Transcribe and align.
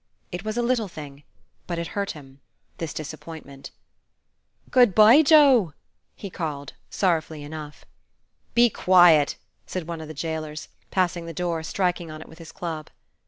It 0.31 0.43
was 0.43 0.57
a 0.57 0.63
little 0.63 0.87
thing; 0.87 1.21
but 1.67 1.77
it 1.77 1.89
hurt 1.89 2.13
him, 2.13 2.39
this 2.79 2.91
disappointment. 2.91 3.69
"Good 4.71 4.95
bye, 4.95 5.21
Joe!" 5.21 5.75
he 6.15 6.31
called, 6.31 6.73
sorrowfully 6.89 7.43
enough. 7.43 7.85
"Be 8.55 8.71
quiet!" 8.71 9.35
said 9.67 9.87
one 9.87 10.01
of 10.01 10.07
the 10.07 10.15
jailers, 10.15 10.69
passing 10.89 11.27
the 11.27 11.33
door, 11.35 11.61
striking 11.61 12.09
on 12.09 12.19
it 12.19 12.27
with 12.27 12.39
his 12.39 12.51
club. 12.51 12.89